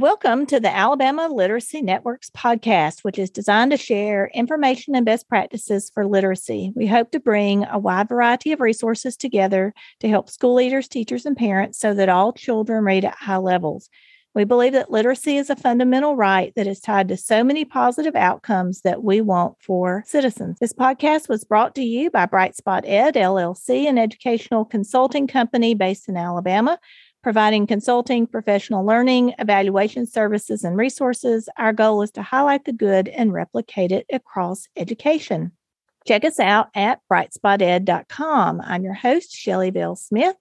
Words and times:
Welcome 0.00 0.44
to 0.46 0.60
the 0.60 0.68
Alabama 0.68 1.26
Literacy 1.28 1.80
Networks 1.80 2.28
podcast, 2.28 3.02
which 3.02 3.18
is 3.18 3.30
designed 3.30 3.70
to 3.70 3.78
share 3.78 4.30
information 4.34 4.94
and 4.94 5.06
best 5.06 5.26
practices 5.26 5.90
for 5.94 6.06
literacy. 6.06 6.70
We 6.76 6.86
hope 6.86 7.12
to 7.12 7.20
bring 7.20 7.64
a 7.64 7.78
wide 7.78 8.10
variety 8.10 8.52
of 8.52 8.60
resources 8.60 9.16
together 9.16 9.72
to 10.00 10.08
help 10.08 10.28
school 10.28 10.54
leaders, 10.54 10.86
teachers, 10.86 11.24
and 11.24 11.34
parents 11.34 11.78
so 11.78 11.94
that 11.94 12.10
all 12.10 12.34
children 12.34 12.84
read 12.84 13.06
at 13.06 13.14
high 13.14 13.38
levels. 13.38 13.88
We 14.34 14.44
believe 14.44 14.74
that 14.74 14.90
literacy 14.90 15.38
is 15.38 15.48
a 15.48 15.56
fundamental 15.56 16.14
right 16.14 16.52
that 16.56 16.66
is 16.66 16.78
tied 16.78 17.08
to 17.08 17.16
so 17.16 17.42
many 17.42 17.64
positive 17.64 18.14
outcomes 18.14 18.82
that 18.82 19.02
we 19.02 19.22
want 19.22 19.56
for 19.62 20.04
citizens. 20.06 20.58
This 20.60 20.74
podcast 20.74 21.30
was 21.30 21.42
brought 21.42 21.74
to 21.76 21.82
you 21.82 22.10
by 22.10 22.26
Bright 22.26 22.54
Spot 22.54 22.84
Ed 22.86 23.14
LLC, 23.14 23.88
an 23.88 23.96
educational 23.96 24.66
consulting 24.66 25.26
company 25.26 25.72
based 25.72 26.06
in 26.06 26.18
Alabama 26.18 26.78
providing 27.26 27.66
consulting, 27.66 28.24
professional 28.24 28.86
learning, 28.86 29.34
evaluation 29.40 30.06
services, 30.06 30.62
and 30.62 30.76
resources. 30.76 31.48
Our 31.56 31.72
goal 31.72 32.02
is 32.02 32.12
to 32.12 32.22
highlight 32.22 32.66
the 32.66 32.72
good 32.72 33.08
and 33.08 33.32
replicate 33.32 33.90
it 33.90 34.06
across 34.12 34.68
education. 34.76 35.50
Check 36.06 36.24
us 36.24 36.38
out 36.38 36.68
at 36.76 37.00
brightspoted.com. 37.10 38.60
I'm 38.60 38.84
your 38.84 38.94
host, 38.94 39.32
Shelly 39.32 39.72
Bell 39.72 39.96
Smith. 39.96 40.36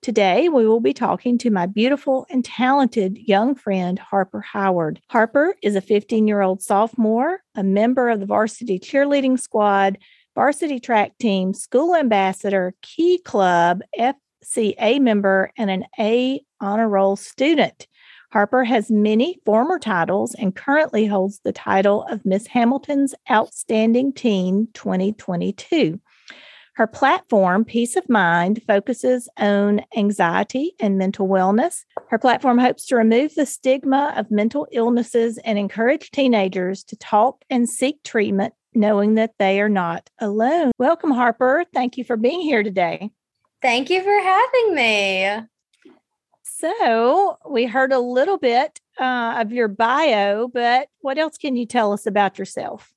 Today, 0.00 0.48
we 0.48 0.64
will 0.64 0.78
be 0.78 0.94
talking 0.94 1.38
to 1.38 1.50
my 1.50 1.66
beautiful 1.66 2.24
and 2.30 2.44
talented 2.44 3.18
young 3.18 3.56
friend, 3.56 3.98
Harper 3.98 4.40
Howard. 4.40 5.00
Harper 5.08 5.56
is 5.60 5.74
a 5.74 5.80
15 5.80 6.28
year 6.28 6.40
old 6.40 6.62
sophomore, 6.62 7.40
a 7.56 7.64
member 7.64 8.10
of 8.10 8.20
the 8.20 8.26
varsity 8.26 8.78
cheerleading 8.78 9.40
squad, 9.40 9.98
varsity 10.36 10.78
track 10.78 11.18
team, 11.18 11.52
school 11.52 11.96
ambassador, 11.96 12.74
Key 12.80 13.18
Club, 13.24 13.80
F 13.96 14.14
CA 14.42 14.98
member 14.98 15.50
and 15.56 15.70
an 15.70 15.84
A 15.98 16.40
honor 16.60 16.88
roll 16.88 17.16
student. 17.16 17.86
Harper 18.30 18.64
has 18.64 18.90
many 18.90 19.40
former 19.46 19.78
titles 19.78 20.34
and 20.34 20.54
currently 20.54 21.06
holds 21.06 21.40
the 21.40 21.52
title 21.52 22.04
of 22.10 22.26
Miss 22.26 22.46
Hamilton's 22.46 23.14
Outstanding 23.30 24.12
Teen 24.12 24.68
2022. 24.74 25.98
Her 26.74 26.86
platform, 26.86 27.64
Peace 27.64 27.96
of 27.96 28.08
Mind, 28.08 28.62
focuses 28.64 29.28
on 29.36 29.80
anxiety 29.96 30.74
and 30.78 30.96
mental 30.96 31.26
wellness. 31.26 31.84
Her 32.08 32.18
platform 32.18 32.58
hopes 32.58 32.86
to 32.86 32.96
remove 32.96 33.34
the 33.34 33.46
stigma 33.46 34.12
of 34.16 34.30
mental 34.30 34.68
illnesses 34.70 35.40
and 35.44 35.58
encourage 35.58 36.12
teenagers 36.12 36.84
to 36.84 36.96
talk 36.96 37.44
and 37.50 37.68
seek 37.68 38.02
treatment, 38.04 38.54
knowing 38.74 39.14
that 39.14 39.32
they 39.40 39.60
are 39.60 39.68
not 39.68 40.08
alone. 40.20 40.70
Welcome, 40.78 41.10
Harper. 41.10 41.64
Thank 41.74 41.96
you 41.96 42.04
for 42.04 42.16
being 42.16 42.42
here 42.42 42.62
today. 42.62 43.10
Thank 43.60 43.90
you 43.90 44.02
for 44.02 44.20
having 44.20 44.74
me. 44.74 45.46
So, 46.44 47.38
we 47.48 47.66
heard 47.66 47.92
a 47.92 47.98
little 47.98 48.38
bit 48.38 48.80
uh, 48.98 49.36
of 49.38 49.52
your 49.52 49.68
bio, 49.68 50.48
but 50.48 50.88
what 51.00 51.18
else 51.18 51.38
can 51.38 51.56
you 51.56 51.66
tell 51.66 51.92
us 51.92 52.06
about 52.06 52.38
yourself? 52.38 52.92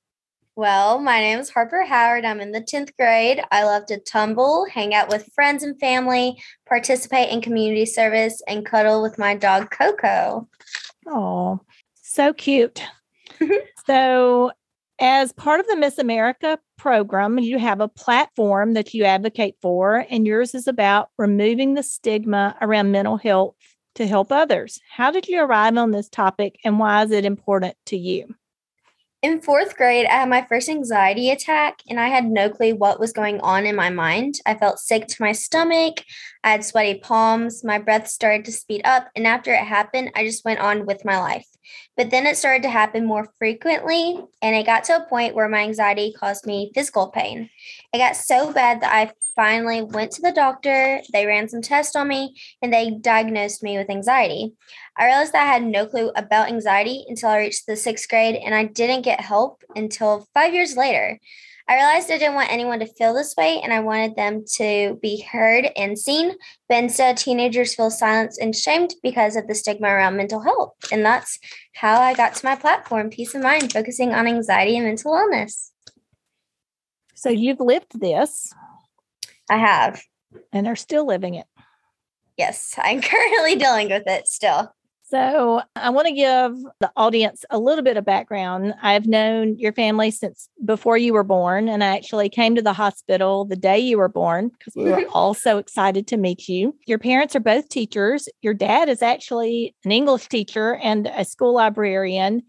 Well, 0.54 0.98
my 0.98 1.20
name 1.20 1.38
is 1.38 1.50
Harper 1.50 1.84
Howard. 1.84 2.24
I'm 2.24 2.40
in 2.40 2.52
the 2.52 2.60
10th 2.60 2.94
grade. 2.98 3.42
I 3.50 3.64
love 3.64 3.86
to 3.86 3.98
tumble, 3.98 4.66
hang 4.66 4.94
out 4.94 5.08
with 5.08 5.32
friends 5.34 5.62
and 5.62 5.78
family, 5.80 6.40
participate 6.68 7.30
in 7.30 7.40
community 7.40 7.86
service, 7.86 8.42
and 8.46 8.66
cuddle 8.66 9.02
with 9.02 9.18
my 9.18 9.34
dog 9.34 9.70
Coco. 9.70 10.48
Oh, 11.06 11.60
so 11.94 12.32
cute. 12.32 12.82
so, 13.86 14.52
as 15.00 15.32
part 15.32 15.60
of 15.60 15.66
the 15.66 15.76
Miss 15.76 15.98
America 15.98 16.58
program, 16.82 17.38
you 17.38 17.60
have 17.60 17.80
a 17.80 17.86
platform 17.86 18.74
that 18.74 18.92
you 18.92 19.04
advocate 19.04 19.54
for, 19.62 20.04
and 20.10 20.26
yours 20.26 20.52
is 20.52 20.66
about 20.66 21.10
removing 21.16 21.74
the 21.74 21.82
stigma 21.84 22.56
around 22.60 22.90
mental 22.90 23.16
health 23.16 23.54
to 23.94 24.04
help 24.04 24.32
others. 24.32 24.80
How 24.90 25.12
did 25.12 25.28
you 25.28 25.40
arrive 25.40 25.76
on 25.76 25.92
this 25.92 26.08
topic, 26.08 26.58
and 26.64 26.80
why 26.80 27.04
is 27.04 27.12
it 27.12 27.24
important 27.24 27.76
to 27.86 27.96
you? 27.96 28.34
In 29.22 29.40
fourth 29.40 29.76
grade, 29.76 30.06
I 30.06 30.14
had 30.14 30.28
my 30.28 30.44
first 30.48 30.68
anxiety 30.68 31.30
attack, 31.30 31.78
and 31.88 32.00
I 32.00 32.08
had 32.08 32.24
no 32.24 32.50
clue 32.50 32.74
what 32.74 32.98
was 32.98 33.12
going 33.12 33.40
on 33.42 33.64
in 33.64 33.76
my 33.76 33.88
mind. 33.88 34.40
I 34.44 34.56
felt 34.56 34.80
sick 34.80 35.06
to 35.06 35.22
my 35.22 35.30
stomach. 35.30 36.02
I 36.42 36.50
had 36.50 36.64
sweaty 36.64 36.98
palms. 36.98 37.62
My 37.62 37.78
breath 37.78 38.08
started 38.08 38.44
to 38.46 38.50
speed 38.50 38.82
up. 38.84 39.08
And 39.14 39.24
after 39.24 39.54
it 39.54 39.60
happened, 39.60 40.10
I 40.16 40.24
just 40.24 40.44
went 40.44 40.58
on 40.58 40.86
with 40.86 41.04
my 41.04 41.20
life. 41.20 41.46
But 41.96 42.10
then 42.10 42.26
it 42.26 42.36
started 42.36 42.62
to 42.62 42.70
happen 42.70 43.04
more 43.04 43.32
frequently, 43.38 44.18
and 44.40 44.56
it 44.56 44.66
got 44.66 44.84
to 44.84 44.96
a 44.96 45.08
point 45.08 45.34
where 45.34 45.48
my 45.48 45.60
anxiety 45.60 46.14
caused 46.18 46.46
me 46.46 46.70
physical 46.74 47.08
pain. 47.08 47.50
It 47.92 47.98
got 47.98 48.16
so 48.16 48.52
bad 48.52 48.80
that 48.80 48.92
I 48.92 49.12
finally 49.34 49.82
went 49.82 50.12
to 50.12 50.22
the 50.22 50.32
doctor. 50.32 51.00
They 51.12 51.26
ran 51.26 51.48
some 51.48 51.62
tests 51.62 51.96
on 51.96 52.08
me, 52.08 52.34
and 52.60 52.72
they 52.72 52.90
diagnosed 52.90 53.62
me 53.62 53.78
with 53.78 53.90
anxiety. 53.90 54.54
I 54.96 55.06
realized 55.06 55.32
that 55.32 55.44
I 55.44 55.52
had 55.52 55.62
no 55.62 55.86
clue 55.86 56.10
about 56.16 56.48
anxiety 56.48 57.04
until 57.08 57.30
I 57.30 57.38
reached 57.38 57.66
the 57.66 57.76
sixth 57.76 58.08
grade, 58.08 58.36
and 58.36 58.54
I 58.54 58.64
didn't 58.64 59.02
get 59.02 59.20
help 59.20 59.62
until 59.74 60.26
five 60.34 60.54
years 60.54 60.76
later. 60.76 61.18
I 61.68 61.76
realized 61.76 62.10
I 62.10 62.18
didn't 62.18 62.34
want 62.34 62.52
anyone 62.52 62.80
to 62.80 62.86
feel 62.86 63.14
this 63.14 63.34
way 63.36 63.60
and 63.62 63.72
I 63.72 63.80
wanted 63.80 64.16
them 64.16 64.44
to 64.54 64.98
be 65.00 65.22
heard 65.22 65.70
and 65.76 65.98
seen, 65.98 66.34
but 66.68 66.78
instead, 66.78 67.16
teenagers 67.16 67.74
feel 67.74 67.90
silenced 67.90 68.40
and 68.40 68.54
shamed 68.54 68.94
because 69.02 69.36
of 69.36 69.46
the 69.46 69.54
stigma 69.54 69.88
around 69.88 70.16
mental 70.16 70.40
health. 70.40 70.74
And 70.90 71.04
that's 71.04 71.38
how 71.74 72.00
I 72.00 72.14
got 72.14 72.34
to 72.34 72.46
my 72.46 72.56
platform, 72.56 73.10
Peace 73.10 73.34
of 73.34 73.42
Mind, 73.42 73.72
focusing 73.72 74.12
on 74.12 74.26
anxiety 74.26 74.76
and 74.76 74.86
mental 74.86 75.14
illness. 75.14 75.72
So 77.14 77.30
you've 77.30 77.60
lived 77.60 78.00
this. 78.00 78.52
I 79.48 79.58
have. 79.58 80.02
And 80.52 80.66
are 80.66 80.76
still 80.76 81.06
living 81.06 81.34
it. 81.34 81.46
Yes, 82.36 82.74
I'm 82.78 83.00
currently 83.02 83.56
dealing 83.56 83.88
with 83.88 84.04
it 84.06 84.26
still. 84.26 84.74
So, 85.12 85.60
I 85.76 85.90
want 85.90 86.08
to 86.08 86.14
give 86.14 86.56
the 86.80 86.90
audience 86.96 87.44
a 87.50 87.58
little 87.58 87.84
bit 87.84 87.98
of 87.98 88.04
background. 88.06 88.72
I've 88.80 89.06
known 89.06 89.58
your 89.58 89.74
family 89.74 90.10
since 90.10 90.48
before 90.64 90.96
you 90.96 91.12
were 91.12 91.22
born, 91.22 91.68
and 91.68 91.84
I 91.84 91.94
actually 91.94 92.30
came 92.30 92.54
to 92.54 92.62
the 92.62 92.72
hospital 92.72 93.44
the 93.44 93.54
day 93.54 93.78
you 93.78 93.98
were 93.98 94.08
born 94.08 94.48
because 94.48 94.74
we 94.74 94.84
were 94.84 95.06
all 95.12 95.34
so 95.34 95.58
excited 95.58 96.06
to 96.06 96.16
meet 96.16 96.48
you. 96.48 96.74
Your 96.86 96.98
parents 96.98 97.36
are 97.36 97.40
both 97.40 97.68
teachers. 97.68 98.26
Your 98.40 98.54
dad 98.54 98.88
is 98.88 99.02
actually 99.02 99.74
an 99.84 99.92
English 99.92 100.28
teacher 100.28 100.76
and 100.76 101.06
a 101.08 101.26
school 101.26 101.52
librarian. 101.56 102.40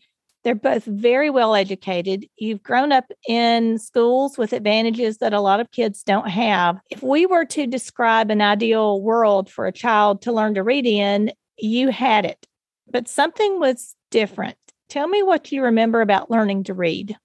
They're 0.46 0.56
both 0.56 0.85
very 0.85 1.29
well 1.29 1.56
educated. 1.56 2.28
You've 2.38 2.63
grown 2.63 2.94
up 2.94 3.12
in 3.28 3.78
schools 3.78 4.38
with 4.38 4.53
advantages 4.53 5.18
that 5.18 5.34
a 5.34 5.41
lot 5.41 5.59
of 5.59 5.72
kids 5.72 6.02
don't 6.02 6.29
have. 6.29 6.79
If 6.90 7.03
we 7.03 7.25
were 7.25 7.44
to 7.44 7.68
describe 7.68 8.31
an 8.31 8.41
ideal 8.41 9.02
world 9.02 9.52
for 9.52 9.68
a 9.68 9.73
child 9.73 10.22
to 10.22 10.31
learn 10.31 10.53
to 10.53 10.63
read 10.63 10.85
in, 10.85 11.34
you 11.57 11.90
had 11.90 12.23
it 12.23 12.47
but 12.94 13.09
something 13.09 13.59
was 13.59 13.96
different. 14.12 14.56
Tell 14.88 15.08
me 15.08 15.24
what 15.24 15.52
you 15.52 15.64
remember 15.64 16.00
about 16.00 16.31
learning 16.31 16.66
to 16.66 16.74
read. 16.74 17.18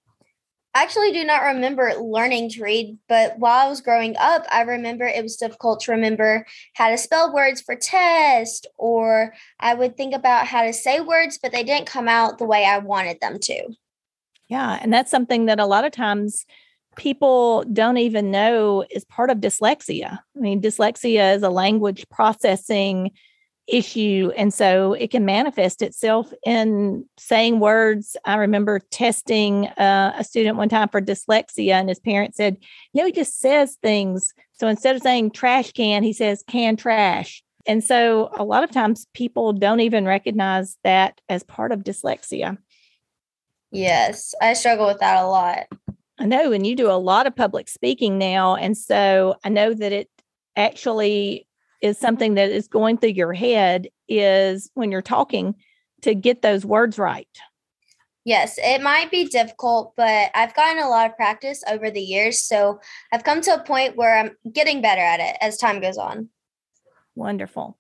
I 0.75 0.83
actually 0.83 1.13
do 1.13 1.25
not 1.25 1.43
remember 1.43 1.93
learning 1.95 2.51
to 2.51 2.63
read, 2.63 2.99
but 3.09 3.39
while 3.39 3.67
I 3.67 3.69
was 3.69 3.81
growing 3.81 4.17
up, 4.19 4.45
I 4.51 4.63
remember 4.63 5.05
it 5.05 5.23
was 5.23 5.37
difficult 5.37 5.81
to 5.81 5.93
remember 5.93 6.47
how 6.75 6.91
to 6.91 6.99
spell 6.99 7.33
words 7.33 7.61
for 7.61 7.75
test, 7.75 8.67
or 8.77 9.35
I 9.61 9.75
would 9.75 9.97
think 9.97 10.15
about 10.15 10.47
how 10.47 10.65
to 10.65 10.73
say 10.73 11.01
words, 11.01 11.39
but 11.43 11.53
they 11.53 11.65
didn't 11.65 11.87
come 11.87 12.09
out 12.09 12.39
the 12.39 12.45
way 12.45 12.65
I 12.65 12.79
wanted 12.79 13.21
them 13.21 13.39
to. 13.41 13.75
Yeah. 14.49 14.79
And 14.81 14.93
that's 14.93 15.11
something 15.11 15.47
that 15.47 15.61
a 15.61 15.67
lot 15.67 15.85
of 15.85 15.93
times 15.93 16.47
people 16.97 17.65
don't 17.65 17.99
even 17.99 18.31
know 18.31 18.85
is 18.91 19.05
part 19.05 19.31
of 19.31 19.39
dyslexia. 19.39 20.19
I 20.19 20.39
mean, 20.39 20.63
dyslexia 20.63 21.35
is 21.37 21.43
a 21.43 21.51
language 21.51 22.09
processing 22.09 23.11
issue. 23.69 24.33
And 24.37 24.53
so 24.53 24.95
it 24.95 25.11
can 25.11 25.25
manifest 25.25 25.83
itself 25.83 26.33
in 26.45 27.05
saying 27.19 27.61
words. 27.61 28.17
I 28.25 28.37
remember 28.37 28.81
testing 28.91 29.67
uh, 29.67 30.15
a 30.17 30.25
student 30.25 30.57
one 30.57 30.69
time 30.69 30.89
for 30.89 31.01
dyslexia, 31.01 31.73
and 31.73 31.89
his 31.89 32.01
parents 32.01 32.37
said, 32.37 32.57
You 32.93 33.03
know, 33.03 33.07
he 33.07 33.13
just 33.13 33.39
says 33.39 33.77
things. 33.83 34.33
So 34.53 34.67
instead 34.69 34.97
of 34.97 35.03
saying 35.03 35.33
trash 35.33 35.73
can, 35.73 36.03
he 36.03 36.13
says 36.13 36.43
can 36.47 36.77
trash. 36.77 37.43
And 37.67 37.85
so 37.85 38.31
a 38.37 38.45
lot 38.45 38.65
of 38.65 38.71
times 38.71 39.07
people 39.13 39.53
don't 39.53 39.81
even 39.81 40.07
recognize 40.07 40.79
that 40.85 41.21
as 41.29 41.43
part 41.43 41.71
of 41.71 41.85
dyslexia. 41.85 42.57
Yes, 43.71 44.35
I 44.41 44.55
struggle 44.55 44.87
with 44.87 45.01
that 45.01 45.23
a 45.23 45.27
lot. 45.27 45.67
I 46.19 46.25
know, 46.25 46.53
and 46.53 46.67
you 46.67 46.75
do 46.75 46.91
a 46.91 46.93
lot 46.93 47.27
of 47.27 47.37
public 47.37 47.69
speaking 47.69 48.19
now. 48.19 48.57
And 48.57 48.77
so 48.77 49.37
I 49.45 49.51
know 49.51 49.75
that 49.75 49.93
it 49.93 50.09
actually 50.57 51.47
is 51.81 51.99
something 51.99 52.35
that 52.35 52.51
is 52.51 52.69
going 52.69 52.99
through 52.99 53.11
your 53.11 53.33
head 53.33 53.89
is 54.09 54.71
when 54.75 54.91
you're 54.91 55.03
talking 55.03 55.55
to 56.03 56.15
get 56.15 56.43
those 56.43 56.65
words 56.65 56.99
right. 56.99 57.29
Yes, 58.25 58.59
it 58.59 58.83
might 58.83 59.11
be 59.11 59.25
difficult, 59.25 59.95
but 59.97 60.31
I've 60.35 60.55
gotten 60.55 60.83
a 60.83 60.89
lot 60.89 61.09
of 61.09 61.17
practice 61.17 61.63
over 61.71 61.91
the 61.91 62.01
years. 62.01 62.41
So 62.41 62.79
I've 63.13 63.25
come 63.25 63.41
to 63.41 63.55
a 63.55 63.63
point 63.63 63.97
where 63.97 64.19
I'm 64.19 64.37
getting 64.53 64.83
better 64.83 65.01
at 65.01 65.21
it 65.21 65.37
as 65.41 65.57
time 65.57 65.81
goes 65.81 65.97
on. 65.97 66.29
Wonderful. 67.15 67.79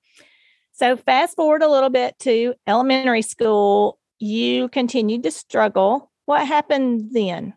So, 0.72 0.96
fast 0.96 1.36
forward 1.36 1.62
a 1.62 1.70
little 1.70 1.90
bit 1.90 2.16
to 2.20 2.54
elementary 2.66 3.22
school, 3.22 3.98
you 4.20 4.68
continued 4.68 5.24
to 5.24 5.30
struggle. 5.30 6.10
What 6.24 6.46
happened 6.46 7.10
then? 7.12 7.54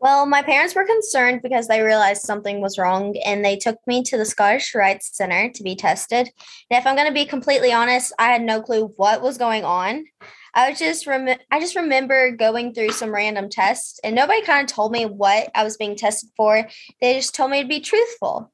Well, 0.00 0.24
my 0.24 0.40
parents 0.40 0.74
were 0.74 0.86
concerned 0.86 1.42
because 1.42 1.68
they 1.68 1.82
realized 1.82 2.22
something 2.22 2.62
was 2.62 2.78
wrong 2.78 3.14
and 3.18 3.44
they 3.44 3.56
took 3.56 3.76
me 3.86 4.02
to 4.04 4.16
the 4.16 4.24
Scottish 4.24 4.74
Rite's 4.74 5.14
Center 5.14 5.50
to 5.50 5.62
be 5.62 5.76
tested. 5.76 6.30
And 6.70 6.80
if 6.80 6.86
I'm 6.86 6.96
going 6.96 7.08
to 7.08 7.12
be 7.12 7.26
completely 7.26 7.70
honest, 7.70 8.14
I 8.18 8.28
had 8.28 8.40
no 8.40 8.62
clue 8.62 8.94
what 8.96 9.20
was 9.20 9.36
going 9.36 9.62
on. 9.62 10.06
I 10.54 10.70
was 10.70 10.78
just 10.78 11.06
rem- 11.06 11.38
I 11.50 11.60
just 11.60 11.76
remember 11.76 12.30
going 12.30 12.72
through 12.72 12.92
some 12.92 13.12
random 13.12 13.50
tests 13.50 14.00
and 14.02 14.16
nobody 14.16 14.40
kind 14.40 14.62
of 14.62 14.74
told 14.74 14.90
me 14.90 15.04
what 15.04 15.50
I 15.54 15.64
was 15.64 15.76
being 15.76 15.96
tested 15.96 16.30
for. 16.34 16.66
They 17.02 17.16
just 17.16 17.34
told 17.34 17.50
me 17.50 17.60
to 17.60 17.68
be 17.68 17.80
truthful. 17.80 18.50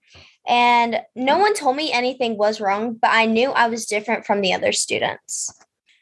And 0.48 1.00
no 1.14 1.38
one 1.38 1.54
told 1.54 1.76
me 1.76 1.92
anything 1.92 2.36
was 2.36 2.60
wrong, 2.60 2.94
but 2.94 3.10
I 3.12 3.26
knew 3.26 3.50
I 3.50 3.68
was 3.68 3.86
different 3.86 4.26
from 4.26 4.40
the 4.40 4.52
other 4.52 4.72
students. 4.72 5.52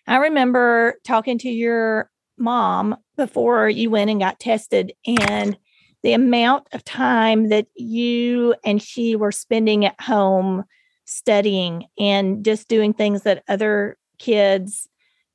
I 0.07 0.17
remember 0.17 1.01
talking 1.05 1.39
to 1.39 1.51
your 1.51 2.11
mom 2.37 2.97
before 3.17 3.69
you 3.69 3.91
went 3.91 4.11
and 4.11 4.21
got 4.21 4.41
tested 4.41 4.93
and 5.07 5.57
the 6.03 6.13
amount 6.13 6.67
of 6.73 6.85
time 6.85 7.49
that 7.49 7.67
you 7.75 8.55
and 8.65 8.83
she 8.83 9.17
were 9.17 9.33
spending 9.33 9.85
at 9.87 10.01
home 10.01 10.65
studying 11.07 11.87
and 11.99 12.45
just 12.45 12.69
doing 12.69 12.93
things 12.93 13.23
that 13.23 13.43
other 13.49 13.97
kids 14.19 14.89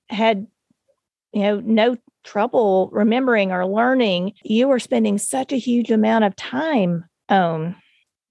had 0.10 0.48
you 1.34 1.42
know 1.42 1.60
no 1.60 1.96
trouble 2.24 2.90
remembering 2.92 3.52
or 3.52 3.66
learning 3.66 4.34
you 4.44 4.68
were 4.68 4.80
spending 4.80 5.18
such 5.18 5.52
a 5.52 5.58
huge 5.58 5.92
amount 5.92 6.24
of 6.24 6.36
time 6.36 7.06
on 7.30 7.76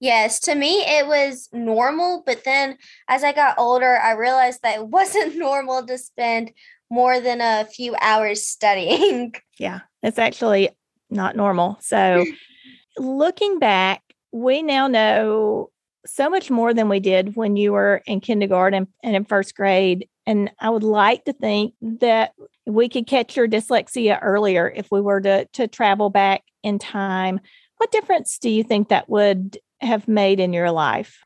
Yes, 0.01 0.39
to 0.41 0.55
me 0.55 0.81
it 0.87 1.07
was 1.07 1.49
normal, 1.51 2.23
but 2.25 2.45
then 2.45 2.77
as 3.09 3.23
I 3.23 3.33
got 3.33 3.59
older, 3.59 3.97
I 3.97 4.13
realized 4.13 4.61
that 4.63 4.77
it 4.77 4.87
wasn't 4.87 5.35
normal 5.35 5.85
to 5.85 5.97
spend 5.97 6.51
more 6.89 7.19
than 7.19 7.41
a 7.41 7.65
few 7.65 7.95
hours 8.01 8.45
studying. 8.45 9.33
Yeah, 9.59 9.81
it's 10.01 10.17
actually 10.17 10.69
not 11.09 11.35
normal. 11.35 11.77
So, 11.81 12.23
looking 12.97 13.59
back, 13.59 14.01
we 14.31 14.63
now 14.63 14.87
know 14.87 15.69
so 16.05 16.29
much 16.29 16.49
more 16.49 16.73
than 16.73 16.87
we 16.87 17.01
did 17.01 17.35
when 17.35 17.57
you 17.57 17.73
were 17.73 18.01
in 18.05 18.21
kindergarten 18.21 18.87
and 19.03 19.15
in 19.17 19.25
first 19.25 19.55
grade. 19.55 20.07
And 20.25 20.49
I 20.59 20.69
would 20.69 20.83
like 20.83 21.25
to 21.25 21.33
think 21.33 21.73
that 21.81 22.31
we 22.65 22.87
could 22.87 23.05
catch 23.05 23.35
your 23.35 23.49
dyslexia 23.49 24.17
earlier 24.21 24.71
if 24.73 24.87
we 24.91 25.01
were 25.01 25.19
to, 25.21 25.45
to 25.53 25.67
travel 25.67 26.09
back 26.09 26.43
in 26.63 26.79
time. 26.79 27.41
What 27.77 27.91
difference 27.91 28.37
do 28.39 28.49
you 28.49 28.63
think 28.63 28.89
that 28.89 29.09
would 29.09 29.57
have 29.81 30.07
made 30.07 30.39
in 30.39 30.53
your 30.53 30.71
life? 30.71 31.19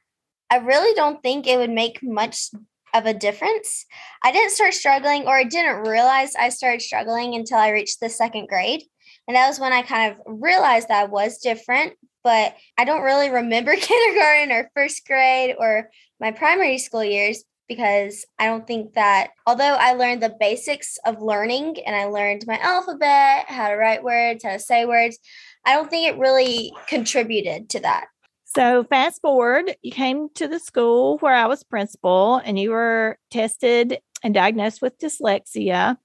I 0.49 0.57
really 0.57 0.95
don't 0.95 1.21
think 1.21 1.47
it 1.47 1.57
would 1.57 1.69
make 1.69 1.99
much 2.01 2.49
of 2.93 3.05
a 3.05 3.13
difference. 3.13 3.85
I 4.23 4.31
didn't 4.31 4.51
start 4.51 4.73
struggling, 4.73 5.25
or 5.25 5.35
I 5.35 5.43
didn't 5.43 5.87
realize 5.87 6.35
I 6.35 6.49
started 6.49 6.81
struggling 6.81 7.35
until 7.35 7.57
I 7.57 7.69
reached 7.69 7.99
the 7.99 8.09
second 8.09 8.47
grade. 8.47 8.83
And 9.27 9.35
that 9.35 9.47
was 9.47 9.59
when 9.59 9.73
I 9.73 9.81
kind 9.81 10.11
of 10.11 10.39
realized 10.41 10.89
that 10.89 11.03
I 11.03 11.05
was 11.05 11.39
different. 11.39 11.93
But 12.23 12.55
I 12.77 12.85
don't 12.85 13.03
really 13.03 13.29
remember 13.29 13.75
kindergarten 13.75 14.51
or 14.51 14.69
first 14.73 15.05
grade 15.05 15.55
or 15.57 15.89
my 16.19 16.31
primary 16.31 16.77
school 16.77 17.03
years 17.03 17.43
because 17.67 18.25
I 18.39 18.45
don't 18.45 18.67
think 18.67 18.93
that, 18.93 19.31
although 19.47 19.75
I 19.79 19.93
learned 19.93 20.21
the 20.21 20.35
basics 20.37 20.97
of 21.05 21.21
learning 21.21 21.77
and 21.85 21.95
I 21.95 22.05
learned 22.05 22.45
my 22.45 22.59
alphabet, 22.59 23.45
how 23.47 23.69
to 23.69 23.75
write 23.75 24.03
words, 24.03 24.43
how 24.43 24.51
to 24.51 24.59
say 24.59 24.85
words, 24.85 25.17
I 25.65 25.73
don't 25.73 25.89
think 25.89 26.07
it 26.07 26.19
really 26.19 26.73
contributed 26.87 27.69
to 27.69 27.79
that. 27.81 28.07
So, 28.45 28.83
fast 28.83 29.21
forward, 29.21 29.75
you 29.81 29.91
came 29.91 30.29
to 30.35 30.47
the 30.47 30.59
school 30.59 31.17
where 31.19 31.33
I 31.33 31.47
was 31.47 31.63
principal 31.63 32.41
and 32.43 32.59
you 32.59 32.71
were 32.71 33.17
tested 33.31 33.99
and 34.23 34.33
diagnosed 34.33 34.81
with 34.81 34.97
dyslexia. 34.99 35.97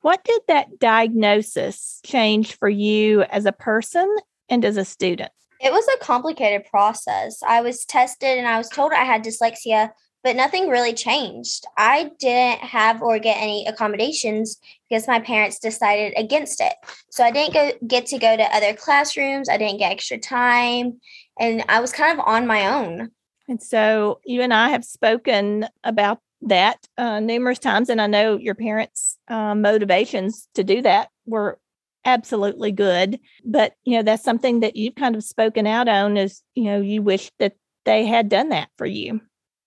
What 0.00 0.22
did 0.24 0.42
that 0.48 0.78
diagnosis 0.78 2.00
change 2.04 2.56
for 2.56 2.68
you 2.68 3.22
as 3.22 3.46
a 3.46 3.52
person 3.52 4.14
and 4.48 4.64
as 4.64 4.76
a 4.76 4.84
student? 4.84 5.30
It 5.60 5.72
was 5.72 5.86
a 5.88 6.04
complicated 6.04 6.66
process. 6.70 7.42
I 7.46 7.62
was 7.62 7.84
tested 7.84 8.38
and 8.38 8.46
I 8.46 8.58
was 8.58 8.68
told 8.68 8.92
I 8.92 9.04
had 9.04 9.24
dyslexia, 9.24 9.90
but 10.24 10.36
nothing 10.36 10.68
really 10.68 10.92
changed. 10.92 11.64
I 11.76 12.10
didn't 12.18 12.60
have 12.60 13.02
or 13.02 13.18
get 13.18 13.40
any 13.40 13.66
accommodations 13.66 14.58
because 14.88 15.06
my 15.06 15.20
parents 15.20 15.58
decided 15.58 16.14
against 16.16 16.60
it. 16.60 16.74
So 17.10 17.24
I 17.24 17.30
didn't 17.30 17.54
go 17.54 17.72
get 17.86 18.06
to 18.06 18.18
go 18.18 18.36
to 18.36 18.56
other 18.56 18.74
classrooms. 18.74 19.48
I 19.48 19.56
didn't 19.58 19.78
get 19.78 19.92
extra 19.92 20.18
time 20.18 21.00
and 21.38 21.64
I 21.68 21.80
was 21.80 21.92
kind 21.92 22.18
of 22.18 22.24
on 22.26 22.46
my 22.46 22.66
own. 22.66 23.10
And 23.48 23.62
so 23.62 24.20
you 24.24 24.42
and 24.42 24.52
I 24.52 24.70
have 24.70 24.84
spoken 24.84 25.66
about 25.82 26.20
that 26.42 26.86
uh, 26.96 27.20
numerous 27.20 27.58
times, 27.58 27.88
and 27.88 28.00
I 28.00 28.06
know 28.06 28.36
your 28.36 28.54
parents' 28.54 29.18
uh, 29.28 29.54
motivations 29.54 30.48
to 30.54 30.62
do 30.62 30.82
that 30.82 31.08
were 31.26 31.58
absolutely 32.04 32.72
good. 32.72 33.18
But 33.44 33.74
you 33.84 33.96
know 33.96 34.02
that's 34.02 34.22
something 34.22 34.60
that 34.60 34.76
you've 34.76 34.94
kind 34.94 35.16
of 35.16 35.24
spoken 35.24 35.66
out 35.66 35.88
on 35.88 36.16
is 36.16 36.42
you 36.54 36.64
know 36.64 36.80
you 36.80 37.02
wish 37.02 37.30
that 37.38 37.54
they 37.84 38.06
had 38.06 38.28
done 38.28 38.50
that 38.50 38.68
for 38.76 38.86
you. 38.86 39.20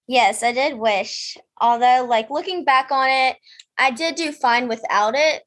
Yes, 0.07 0.43
I 0.43 0.51
did 0.51 0.77
wish. 0.77 1.37
Although, 1.59 2.05
like 2.09 2.29
looking 2.29 2.63
back 2.65 2.91
on 2.91 3.09
it, 3.09 3.37
I 3.77 3.91
did 3.91 4.15
do 4.15 4.31
fine 4.31 4.67
without 4.67 5.13
it. 5.15 5.43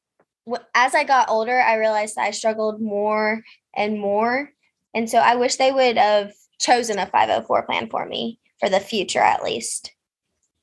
As 0.75 0.95
I 0.95 1.05
got 1.05 1.31
older, 1.31 1.61
I 1.61 1.77
realized 1.77 2.19
I 2.19 2.31
struggled 2.31 2.81
more 2.81 3.43
and 3.75 3.99
more. 3.99 4.51
And 4.95 5.11
so 5.11 5.19
I 5.19 5.35
wish 5.37 5.57
they 5.57 5.73
would 5.73 5.97
have 5.97 6.33
chosen 6.61 6.99
a 6.99 7.07
504 7.07 7.67
plan 7.67 7.89
for 7.89 8.07
me 8.07 8.39
for 8.61 8.69
the 8.69 8.81
future 8.81 9.21
at 9.21 9.43
least. 9.43 9.93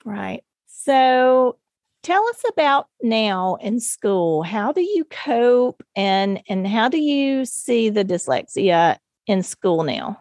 Right. 0.06 0.44
So 0.68 1.58
tell 2.02 2.26
us 2.30 2.44
about 2.50 2.88
now 3.02 3.58
in 3.62 3.80
school. 3.80 4.44
How 4.44 4.72
do 4.72 4.82
you 4.82 5.06
cope 5.06 5.84
and 5.96 6.42
and 6.50 6.68
how 6.68 6.90
do 6.90 6.98
you 6.98 7.46
see 7.46 7.90
the 7.90 8.06
dyslexia 8.06 8.98
in 9.28 9.44
school 9.44 9.84
now? 9.84 10.18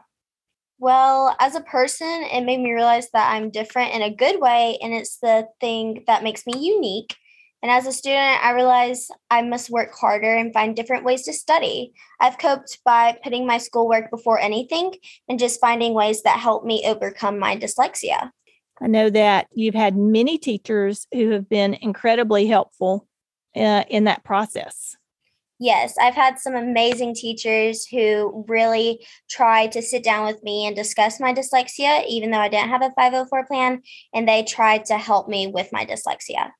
Well, 0.80 1.36
as 1.38 1.54
a 1.54 1.60
person, 1.60 2.24
it 2.32 2.40
made 2.40 2.58
me 2.58 2.72
realize 2.72 3.10
that 3.12 3.34
I'm 3.34 3.50
different 3.50 3.92
in 3.92 4.00
a 4.00 4.14
good 4.14 4.40
way 4.40 4.78
and 4.80 4.94
it's 4.94 5.18
the 5.18 5.46
thing 5.60 6.04
that 6.06 6.22
makes 6.22 6.46
me 6.46 6.54
unique. 6.58 7.14
And 7.62 7.70
as 7.70 7.86
a 7.86 7.92
student, 7.92 8.42
I 8.42 8.52
realized 8.52 9.12
I 9.30 9.42
must 9.42 9.68
work 9.68 9.92
harder 9.94 10.34
and 10.34 10.54
find 10.54 10.74
different 10.74 11.04
ways 11.04 11.24
to 11.24 11.34
study. 11.34 11.92
I've 12.18 12.38
coped 12.38 12.78
by 12.82 13.18
putting 13.22 13.46
my 13.46 13.58
schoolwork 13.58 14.10
before 14.10 14.38
anything 14.38 14.94
and 15.28 15.38
just 15.38 15.60
finding 15.60 15.92
ways 15.92 16.22
that 16.22 16.38
help 16.38 16.64
me 16.64 16.82
overcome 16.86 17.38
my 17.38 17.58
dyslexia. 17.58 18.30
I 18.80 18.86
know 18.86 19.10
that 19.10 19.48
you've 19.52 19.74
had 19.74 19.98
many 19.98 20.38
teachers 20.38 21.06
who 21.12 21.32
have 21.32 21.50
been 21.50 21.74
incredibly 21.74 22.46
helpful 22.46 23.06
uh, 23.54 23.84
in 23.90 24.04
that 24.04 24.24
process. 24.24 24.96
Yes, 25.62 25.94
I've 26.00 26.14
had 26.14 26.38
some 26.38 26.54
amazing 26.56 27.14
teachers 27.14 27.86
who 27.86 28.46
really 28.48 29.06
tried 29.28 29.72
to 29.72 29.82
sit 29.82 30.02
down 30.02 30.24
with 30.24 30.42
me 30.42 30.66
and 30.66 30.74
discuss 30.74 31.20
my 31.20 31.34
dyslexia, 31.34 32.06
even 32.08 32.30
though 32.30 32.38
I 32.38 32.48
didn't 32.48 32.70
have 32.70 32.80
a 32.80 32.94
504 32.96 33.46
plan, 33.46 33.82
and 34.14 34.26
they 34.26 34.42
tried 34.42 34.86
to 34.86 34.96
help 34.96 35.28
me 35.28 35.48
with 35.48 35.68
my 35.70 35.84
dyslexia. 35.84 36.52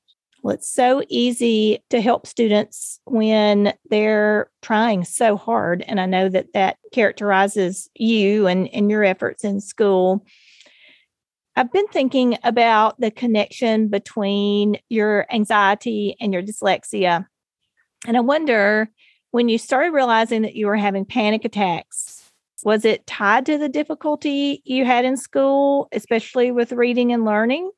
Well, 0.43 0.55
it's 0.55 0.71
so 0.71 1.03
easy 1.09 1.83
to 1.89 2.03
help 2.03 2.27
students 2.27 3.01
when 3.05 3.73
they're 3.89 4.51
trying 4.61 5.05
so 5.05 5.39
hard. 5.39 5.83
And 5.87 5.99
I 5.99 6.05
know 6.05 6.29
that 6.29 6.53
that 6.53 6.77
characterizes 6.93 7.89
you 7.95 8.47
and, 8.47 8.69
and 8.69 8.91
your 8.91 9.05
efforts 9.05 9.45
in 9.45 9.63
school. 9.63 10.27
I've 11.57 11.73
been 11.73 11.89
thinking 11.89 12.39
about 12.43 13.01
the 13.01 13.11
connection 13.11 13.89
between 13.89 14.77
your 14.91 15.27
anxiety 15.33 16.17
and 16.21 16.35
your 16.35 16.43
dyslexia. 16.43 17.27
And 18.07 18.17
I 18.17 18.21
wonder 18.21 18.91
when 19.31 19.49
you 19.49 19.59
started 19.59 19.93
realizing 19.93 20.43
that 20.43 20.55
you 20.55 20.67
were 20.67 20.77
having 20.77 21.05
panic 21.05 21.45
attacks, 21.45 22.31
was 22.65 22.85
it 22.85 23.07
tied 23.07 23.47
to 23.47 23.59
the 23.59 23.69
difficulty 23.69 24.63
you 24.65 24.85
had 24.85 25.05
in 25.05 25.17
school, 25.17 25.89
especially 25.93 26.51
with 26.51 26.73
reading 26.73 27.13
and 27.13 27.25
learning? 27.25 27.71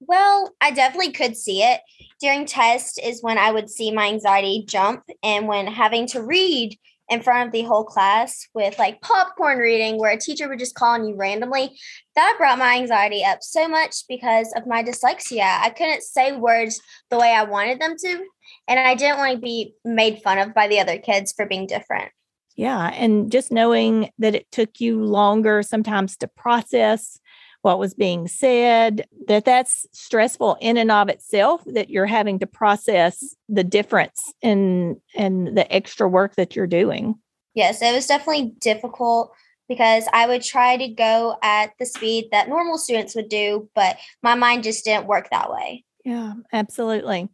Well, 0.00 0.54
I 0.60 0.70
definitely 0.72 1.12
could 1.12 1.36
see 1.36 1.62
it. 1.62 1.80
During 2.20 2.44
tests 2.46 2.98
is 2.98 3.22
when 3.22 3.38
I 3.38 3.52
would 3.52 3.70
see 3.70 3.92
my 3.92 4.08
anxiety 4.08 4.64
jump 4.66 5.04
and 5.22 5.46
when 5.46 5.66
having 5.66 6.06
to 6.08 6.22
read 6.22 6.76
in 7.08 7.22
front 7.22 7.46
of 7.46 7.52
the 7.52 7.62
whole 7.62 7.84
class 7.84 8.46
with 8.54 8.78
like 8.78 9.00
popcorn 9.00 9.58
reading 9.58 9.98
where 9.98 10.12
a 10.12 10.18
teacher 10.18 10.48
would 10.48 10.58
just 10.58 10.74
call 10.74 10.94
on 10.94 11.06
you 11.06 11.16
randomly, 11.16 11.78
that 12.14 12.34
brought 12.38 12.58
my 12.58 12.76
anxiety 12.76 13.24
up 13.24 13.38
so 13.42 13.68
much 13.68 14.04
because 14.08 14.52
of 14.56 14.66
my 14.66 14.82
dyslexia. 14.82 15.60
I 15.60 15.70
couldn't 15.70 16.02
say 16.02 16.32
words 16.32 16.80
the 17.10 17.18
way 17.18 17.32
I 17.32 17.44
wanted 17.44 17.80
them 17.80 17.96
to, 17.98 18.24
and 18.68 18.80
I 18.80 18.94
didn't 18.94 19.18
want 19.18 19.34
to 19.34 19.40
be 19.40 19.74
made 19.84 20.22
fun 20.22 20.38
of 20.38 20.54
by 20.54 20.68
the 20.68 20.80
other 20.80 20.98
kids 20.98 21.32
for 21.32 21.46
being 21.46 21.66
different. 21.66 22.10
Yeah, 22.56 22.88
and 22.88 23.32
just 23.32 23.50
knowing 23.50 24.10
that 24.18 24.34
it 24.34 24.50
took 24.52 24.80
you 24.80 25.02
longer 25.02 25.62
sometimes 25.62 26.16
to 26.18 26.28
process 26.28 27.18
what 27.62 27.78
was 27.78 27.94
being 27.94 28.28
said 28.28 29.06
that 29.28 29.44
that's 29.44 29.86
stressful 29.92 30.56
in 30.60 30.76
and 30.76 30.90
of 30.90 31.08
itself 31.08 31.62
that 31.66 31.90
you're 31.90 32.06
having 32.06 32.38
to 32.40 32.46
process 32.46 33.34
the 33.48 33.64
difference 33.64 34.32
in 34.42 35.00
and 35.14 35.56
the 35.56 35.72
extra 35.72 36.08
work 36.08 36.34
that 36.34 36.54
you're 36.54 36.66
doing. 36.66 37.14
Yes 37.54 37.80
it 37.80 37.94
was 37.94 38.06
definitely 38.06 38.54
difficult 38.58 39.32
because 39.68 40.04
i 40.12 40.26
would 40.26 40.42
try 40.42 40.76
to 40.76 40.88
go 40.88 41.36
at 41.42 41.70
the 41.78 41.86
speed 41.86 42.28
that 42.32 42.48
normal 42.48 42.76
students 42.76 43.14
would 43.14 43.28
do 43.28 43.68
but 43.74 43.96
my 44.22 44.34
mind 44.34 44.64
just 44.64 44.84
didn't 44.84 45.06
work 45.06 45.28
that 45.30 45.50
way. 45.50 45.84
Yeah 46.04 46.34
absolutely 46.52 47.28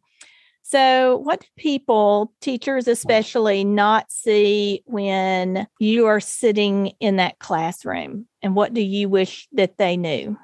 So, 0.71 1.17
what 1.17 1.41
do 1.41 1.47
people, 1.57 2.31
teachers 2.43 2.89
especially, 2.89 3.65
not 3.65 4.13
see 4.13 4.83
when 4.85 5.67
you 5.79 6.05
are 6.05 6.21
sitting 6.21 6.93
in 7.01 7.17
that 7.17 7.39
classroom? 7.39 8.27
And 8.43 8.55
what 8.55 8.75
do 8.75 8.83
you 8.83 9.09
wish 9.09 9.49
that 9.53 9.79
they 9.79 9.97
knew? 9.97 10.37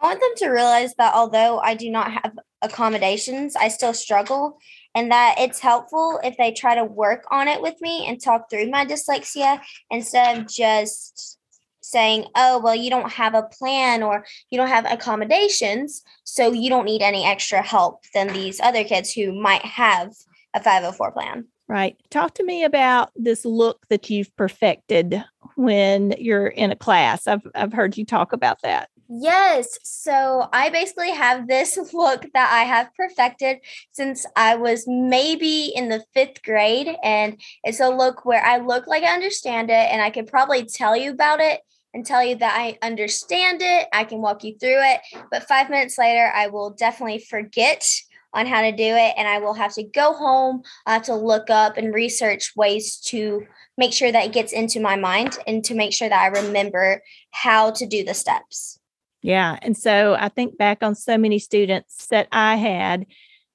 I 0.00 0.06
want 0.08 0.20
them 0.20 0.32
to 0.38 0.48
realize 0.48 0.96
that 0.96 1.14
although 1.14 1.60
I 1.60 1.74
do 1.74 1.88
not 1.92 2.10
have 2.10 2.36
accommodations, 2.60 3.54
I 3.54 3.68
still 3.68 3.94
struggle, 3.94 4.58
and 4.96 5.12
that 5.12 5.36
it's 5.38 5.60
helpful 5.60 6.18
if 6.24 6.36
they 6.36 6.50
try 6.50 6.74
to 6.74 6.84
work 6.84 7.24
on 7.30 7.46
it 7.46 7.62
with 7.62 7.80
me 7.80 8.04
and 8.08 8.20
talk 8.20 8.50
through 8.50 8.68
my 8.68 8.84
dyslexia 8.84 9.60
instead 9.92 10.38
of 10.38 10.48
just 10.48 11.38
saying, 11.86 12.26
oh, 12.34 12.58
well, 12.58 12.74
you 12.74 12.90
don't 12.90 13.12
have 13.12 13.34
a 13.34 13.44
plan 13.44 14.02
or 14.02 14.24
you 14.50 14.58
don't 14.58 14.68
have 14.68 14.90
accommodations, 14.90 16.02
so 16.24 16.52
you 16.52 16.68
don't 16.68 16.84
need 16.84 17.00
any 17.00 17.24
extra 17.24 17.62
help 17.62 18.02
than 18.12 18.32
these 18.32 18.60
other 18.60 18.82
kids 18.82 19.12
who 19.12 19.32
might 19.32 19.64
have 19.64 20.12
a 20.52 20.60
504 20.60 21.12
plan. 21.12 21.46
Right. 21.68 21.96
Talk 22.10 22.34
to 22.34 22.44
me 22.44 22.64
about 22.64 23.10
this 23.14 23.44
look 23.44 23.86
that 23.88 24.10
you've 24.10 24.34
perfected 24.36 25.22
when 25.54 26.14
you're 26.18 26.46
in 26.46 26.70
a 26.70 26.76
class. 26.76 27.26
I've 27.26 27.46
I've 27.54 27.72
heard 27.72 27.96
you 27.96 28.04
talk 28.04 28.32
about 28.32 28.62
that. 28.62 28.88
Yes. 29.08 29.78
So 29.82 30.48
I 30.52 30.70
basically 30.70 31.10
have 31.10 31.46
this 31.48 31.78
look 31.92 32.26
that 32.34 32.52
I 32.52 32.64
have 32.64 32.94
perfected 32.94 33.58
since 33.92 34.26
I 34.36 34.56
was 34.56 34.84
maybe 34.86 35.72
in 35.74 35.88
the 35.88 36.04
fifth 36.14 36.42
grade. 36.42 36.96
And 37.02 37.40
it's 37.64 37.80
a 37.80 37.88
look 37.88 38.24
where 38.24 38.44
I 38.44 38.58
look 38.58 38.86
like 38.86 39.02
I 39.02 39.14
understand 39.14 39.70
it 39.70 39.74
and 39.92 40.02
I 40.02 40.10
could 40.10 40.26
probably 40.26 40.64
tell 40.64 40.96
you 40.96 41.10
about 41.10 41.40
it 41.40 41.60
and 41.96 42.04
tell 42.04 42.22
you 42.22 42.36
that 42.36 42.54
I 42.54 42.76
understand 42.86 43.62
it. 43.62 43.88
I 43.90 44.04
can 44.04 44.20
walk 44.20 44.44
you 44.44 44.58
through 44.58 44.82
it. 44.82 45.00
But 45.30 45.48
five 45.48 45.70
minutes 45.70 45.96
later, 45.96 46.30
I 46.34 46.48
will 46.48 46.68
definitely 46.68 47.20
forget 47.20 47.88
on 48.34 48.44
how 48.44 48.60
to 48.60 48.70
do 48.70 48.82
it. 48.82 49.14
And 49.16 49.26
I 49.26 49.38
will 49.38 49.54
have 49.54 49.72
to 49.76 49.82
go 49.82 50.12
home. 50.12 50.60
I 50.84 50.92
have 50.92 51.04
to 51.04 51.14
look 51.14 51.48
up 51.48 51.78
and 51.78 51.94
research 51.94 52.52
ways 52.54 52.98
to 53.06 53.46
make 53.78 53.94
sure 53.94 54.12
that 54.12 54.26
it 54.26 54.34
gets 54.34 54.52
into 54.52 54.78
my 54.78 54.96
mind 54.96 55.38
and 55.46 55.64
to 55.64 55.74
make 55.74 55.94
sure 55.94 56.10
that 56.10 56.20
I 56.20 56.38
remember 56.38 57.00
how 57.30 57.70
to 57.70 57.86
do 57.86 58.04
the 58.04 58.12
steps. 58.12 58.78
Yeah. 59.22 59.58
And 59.62 59.74
so 59.74 60.16
I 60.20 60.28
think 60.28 60.58
back 60.58 60.82
on 60.82 60.94
so 60.94 61.16
many 61.16 61.38
students 61.38 62.08
that 62.08 62.28
I 62.30 62.56
had 62.56 63.06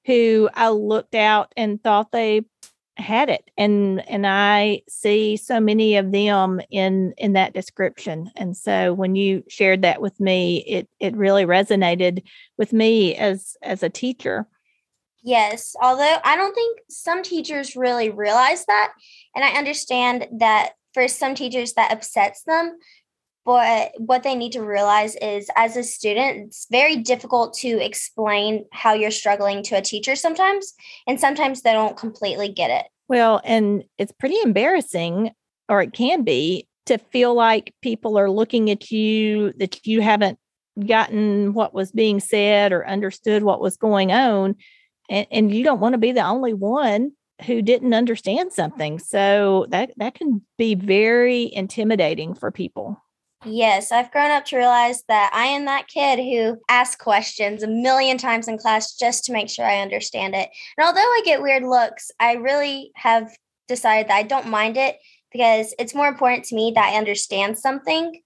who 0.04 0.50
I 0.52 0.70
looked 0.70 1.14
out 1.14 1.52
and 1.56 1.80
thought 1.80 2.10
they 2.10 2.42
had 2.98 3.30
it 3.30 3.50
and 3.56 4.06
and 4.08 4.26
i 4.26 4.82
see 4.86 5.36
so 5.36 5.58
many 5.58 5.96
of 5.96 6.12
them 6.12 6.60
in 6.70 7.14
in 7.16 7.32
that 7.32 7.54
description 7.54 8.30
and 8.36 8.54
so 8.54 8.92
when 8.92 9.14
you 9.14 9.42
shared 9.48 9.80
that 9.82 10.02
with 10.02 10.20
me 10.20 10.58
it 10.66 10.88
it 11.00 11.16
really 11.16 11.44
resonated 11.44 12.22
with 12.58 12.72
me 12.72 13.14
as 13.16 13.56
as 13.62 13.82
a 13.82 13.88
teacher. 13.88 14.46
Yes 15.24 15.74
although 15.80 16.18
i 16.24 16.36
don't 16.36 16.54
think 16.54 16.80
some 16.90 17.22
teachers 17.22 17.76
really 17.76 18.10
realize 18.10 18.66
that 18.66 18.92
and 19.34 19.44
i 19.44 19.50
understand 19.50 20.26
that 20.38 20.72
for 20.92 21.08
some 21.08 21.34
teachers 21.34 21.72
that 21.74 21.92
upsets 21.92 22.42
them 22.42 22.76
but 23.44 23.92
what 23.98 24.22
they 24.22 24.34
need 24.34 24.52
to 24.52 24.62
realize 24.62 25.16
is 25.16 25.48
as 25.56 25.76
a 25.76 25.82
student 25.82 26.46
it's 26.46 26.66
very 26.70 26.96
difficult 26.96 27.54
to 27.54 27.68
explain 27.84 28.64
how 28.72 28.92
you're 28.92 29.10
struggling 29.10 29.62
to 29.64 29.76
a 29.76 29.82
teacher 29.82 30.16
sometimes 30.16 30.74
and 31.06 31.18
sometimes 31.18 31.62
they 31.62 31.72
don't 31.72 31.96
completely 31.96 32.48
get 32.48 32.70
it. 32.70 32.86
Well 33.08 33.40
and 33.44 33.84
it's 33.98 34.12
pretty 34.12 34.36
embarrassing 34.42 35.32
or 35.68 35.82
it 35.82 35.92
can 35.92 36.22
be 36.22 36.68
to 36.86 36.98
feel 36.98 37.34
like 37.34 37.74
people 37.82 38.18
are 38.18 38.30
looking 38.30 38.70
at 38.70 38.90
you 38.90 39.52
that 39.58 39.86
you 39.86 40.00
haven't 40.00 40.38
gotten 40.86 41.52
what 41.52 41.74
was 41.74 41.92
being 41.92 42.18
said 42.18 42.72
or 42.72 42.88
understood 42.88 43.42
what 43.42 43.60
was 43.60 43.76
going 43.76 44.10
on 44.10 44.56
and, 45.10 45.26
and 45.30 45.54
you 45.54 45.64
don't 45.64 45.80
want 45.80 45.92
to 45.92 45.98
be 45.98 46.12
the 46.12 46.24
only 46.24 46.54
one 46.54 47.12
who 47.46 47.60
didn't 47.60 47.94
understand 47.94 48.52
something. 48.52 48.98
So 48.98 49.66
that 49.70 49.92
that 49.96 50.14
can 50.14 50.42
be 50.58 50.74
very 50.74 51.52
intimidating 51.52 52.34
for 52.34 52.50
people 52.50 53.02
Yes, 53.44 53.90
I've 53.90 54.12
grown 54.12 54.30
up 54.30 54.44
to 54.46 54.56
realize 54.56 55.02
that 55.08 55.30
I 55.34 55.46
am 55.46 55.64
that 55.64 55.88
kid 55.88 56.18
who 56.18 56.58
asks 56.68 57.02
questions 57.02 57.62
a 57.62 57.68
million 57.68 58.16
times 58.16 58.46
in 58.46 58.56
class 58.56 58.96
just 58.96 59.24
to 59.24 59.32
make 59.32 59.50
sure 59.50 59.64
I 59.64 59.80
understand 59.80 60.34
it. 60.34 60.48
And 60.78 60.86
although 60.86 61.00
I 61.00 61.22
get 61.24 61.42
weird 61.42 61.64
looks, 61.64 62.10
I 62.20 62.34
really 62.34 62.92
have 62.94 63.30
decided 63.66 64.08
that 64.08 64.16
I 64.16 64.22
don't 64.22 64.48
mind 64.48 64.76
it 64.76 64.96
because 65.32 65.74
it's 65.78 65.94
more 65.94 66.08
important 66.08 66.44
to 66.46 66.54
me 66.54 66.72
that 66.74 66.92
I 66.92 66.98
understand 66.98 67.58
something 67.58 68.20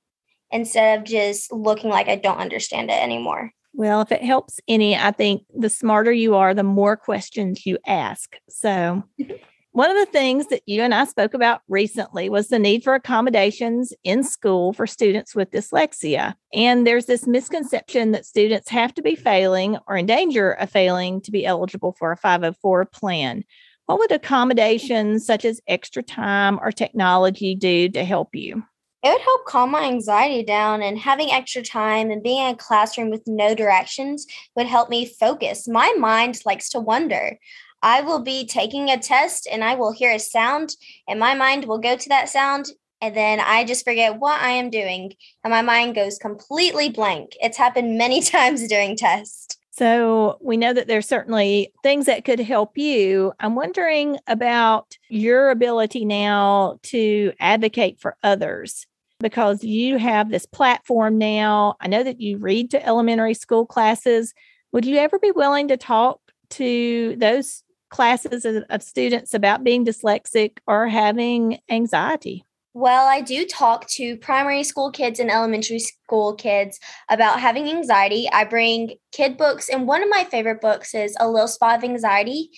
instead 0.51 0.99
of 0.99 1.05
just 1.05 1.51
looking 1.53 1.91
like 1.91 2.09
I 2.09 2.17
don't 2.17 2.39
understand 2.39 2.91
it 2.91 3.03
anymore. 3.03 3.53
Well, 3.73 4.01
if 4.01 4.13
it 4.13 4.23
helps 4.23 4.59
any, 4.69 4.97
I 4.97 5.13
think 5.13 5.45
the 5.55 5.69
smarter 5.69 6.13
you 6.13 6.35
are, 6.35 6.55
the 6.55 6.63
more 6.63 6.97
questions 6.97 7.67
you 7.67 7.79
ask. 7.87 8.37
So 8.49 9.03
One 9.77 9.91
of 9.91 9.97
the 9.99 10.11
things 10.11 10.47
that 10.47 10.63
you 10.65 10.81
and 10.81 10.95
I 10.95 11.05
spoke 11.05 11.35
about 11.35 11.61
recently 11.69 12.31
was 12.31 12.49
the 12.49 12.59
need 12.59 12.83
for 12.83 12.95
accommodations 12.95 13.93
in 14.05 14.25
school 14.25 14.73
for 14.73 14.87
students 14.87 15.35
with 15.35 15.51
dyslexia. 15.51 16.33
And 16.55 16.87
there's 16.87 17.05
this 17.05 17.27
misconception 17.27 18.13
that 18.13 18.25
students 18.25 18.71
have 18.71 18.95
to 18.95 19.03
be 19.03 19.15
failing 19.15 19.77
or 19.87 19.99
in 19.99 20.07
danger 20.07 20.53
of 20.53 20.71
failing 20.71 21.21
to 21.21 21.31
be 21.31 21.45
eligible 21.45 21.93
for 21.93 22.11
a 22.11 22.17
504 22.17 22.87
plan. 22.87 23.45
What 23.85 23.99
would 23.99 24.13
accommodations 24.13 25.27
such 25.27 25.45
as 25.45 25.61
extra 25.69 26.03
time 26.03 26.59
or 26.63 26.73
technology 26.73 27.55
do 27.55 27.91
to 27.91 28.03
help 28.03 28.35
you? 28.35 28.63
It 29.03 29.11
would 29.11 29.21
help 29.21 29.45
calm 29.45 29.71
my 29.71 29.85
anxiety 29.85 30.43
down, 30.43 30.83
and 30.83 30.99
having 30.99 31.31
extra 31.31 31.63
time 31.63 32.11
and 32.11 32.23
being 32.23 32.39
in 32.39 32.55
a 32.55 32.57
classroom 32.57 33.11
with 33.11 33.23
no 33.27 33.55
directions 33.55 34.27
would 34.57 34.67
help 34.67 34.89
me 34.89 35.07
focus. 35.07 35.69
My 35.69 35.95
mind 35.99 36.41
likes 36.47 36.71
to 36.71 36.81
wonder. 36.81 37.39
I 37.87 38.01
will 38.01 38.19
be 38.19 38.45
taking 38.45 38.91
a 38.91 38.99
test 38.99 39.47
and 39.49 39.63
I 39.63 39.77
will 39.77 39.93
hear 39.93 40.13
a 40.13 40.19
sound, 40.19 40.75
and 41.07 41.21
my 41.21 41.35
mind 41.35 41.67
will 41.67 41.79
go 41.79 41.97
to 41.97 42.09
that 42.09 42.29
sound. 42.29 42.67
And 43.01 43.15
then 43.15 43.39
I 43.39 43.65
just 43.65 43.85
forget 43.85 44.19
what 44.19 44.41
I 44.41 44.51
am 44.51 44.71
doing, 44.71 45.13
and 45.45 45.53
my 45.53 45.63
mind 45.63 45.95
goes 45.95 46.19
completely 46.19 46.89
blank. 46.89 47.37
It's 47.41 47.57
happened 47.57 47.97
many 47.97 48.21
times 48.35 48.67
during 48.67 48.97
tests. 48.97 49.57
So 49.71 50.37
we 50.41 50.57
know 50.57 50.73
that 50.73 50.89
there's 50.89 51.07
certainly 51.07 51.73
things 51.85 52.07
that 52.07 52.25
could 52.25 52.41
help 52.41 52.77
you. 52.77 53.33
I'm 53.39 53.55
wondering 53.55 54.19
about 54.27 54.99
your 55.09 55.51
ability 55.51 56.05
now 56.05 56.81
to 56.85 57.35
advocate 57.39 58.01
for 58.01 58.17
others 58.25 58.85
because 59.21 59.63
you 59.63 59.97
have 59.99 60.29
this 60.29 60.47
platform 60.47 61.19
now. 61.19 61.77
I 61.81 61.87
know 61.87 62.03
that 62.03 62.21
you 62.21 62.39
read 62.39 62.73
to 62.73 62.85
elementary 62.85 63.35
school 63.35 63.65
classes. 63.65 64.35
Would 64.73 64.87
you 64.87 64.97
ever 64.97 65.21
be 65.21 65.31
willing 65.31 65.69
to 65.69 65.77
talk 65.77 66.19
to 66.49 67.17
those 67.17 67.63
classes 67.91 68.45
of, 68.45 68.83
students 68.83 69.35
about 69.35 69.65
being 69.65 69.85
dyslexic 69.85 70.59
or 70.67 70.89
having 70.89 71.59
anxiety? 71.71 72.45
Well, 72.75 73.07
I 73.07 73.23
do 73.23 73.47
talk 73.47 73.89
to 73.93 74.19
primary 74.19 74.63
school 74.63 74.91
kids 74.91 75.19
and 75.19 75.31
elementary 75.31 75.79
school 75.79 76.35
kids 76.35 76.79
about 77.09 77.41
having 77.41 77.71
anxiety. 77.71 78.29
I 78.31 78.45
bring 78.45 78.97
kid 79.13 79.39
books, 79.39 79.71
and 79.71 79.87
one 79.87 80.03
of 80.03 80.11
my 80.11 80.25
favorite 80.25 80.61
books 80.61 80.95
is 80.95 81.17
A 81.19 81.27
Little 81.27 81.49
Spot 81.49 81.79
of 81.79 81.85
Anxiety. 81.85 82.51